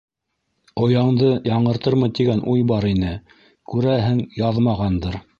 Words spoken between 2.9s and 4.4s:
ине, күрәһең,